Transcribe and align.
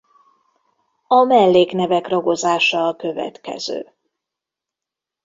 A 1.07 1.23
melléknevek 1.23 2.07
ragozása 2.07 2.87
a 2.87 2.95
következő. 2.95 3.91